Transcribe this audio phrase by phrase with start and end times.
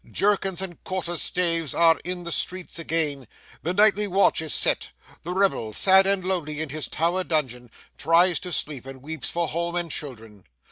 [0.11, 3.27] Jerkins and quarter staves are in the streets again,
[3.61, 4.89] the nightly watch is set,
[5.21, 9.47] the rebel, sad and lonely in his Tower dungeon, tries to sleep and weeps for
[9.47, 10.45] home and children.